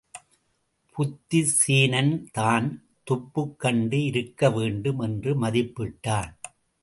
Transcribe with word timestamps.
புத்திசேனன்தான் 0.95 2.67
துப்புக் 3.03 3.59
கண்டு 3.59 4.03
இருக்க 4.03 4.49
வேண்டும் 4.49 4.99
என்று 4.99 5.41
மதிப்பிட்டான். 5.41 6.33